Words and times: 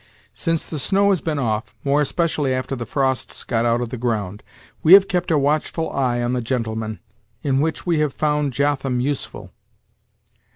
Since 0.33 0.65
the 0.65 0.79
snow 0.79 1.09
has 1.11 1.21
been 1.21 1.37
off, 1.37 1.75
more 1.83 2.01
especially 2.01 2.55
after 2.55 2.75
the 2.75 2.87
frosts 2.87 3.43
got 3.43 3.67
out 3.67 3.81
of 3.81 3.89
the 3.89 3.99
ground, 4.01 4.41
we 4.81 4.93
have 4.93 5.07
kept 5.07 5.29
a 5.29 5.37
watchful 5.37 5.91
eye 5.91 6.23
on 6.23 6.33
the 6.33 6.41
gentle 6.41 6.75
man, 6.75 6.99
in 7.43 7.59
which 7.59 7.85
we 7.85 7.99
have 7.99 8.11
found 8.11 8.51
Jotham 8.51 8.99
useful." 8.99 9.51